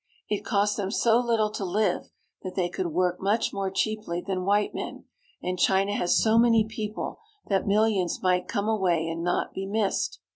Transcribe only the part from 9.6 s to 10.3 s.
missed.